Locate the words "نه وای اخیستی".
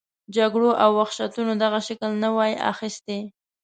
2.23-3.19